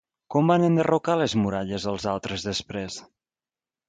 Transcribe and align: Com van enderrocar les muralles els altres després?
Com 0.35 0.47
van 0.51 0.63
enderrocar 0.67 1.17
les 1.19 1.35
muralles 1.41 1.85
els 1.91 2.07
altres 2.13 2.47
després? 2.47 2.97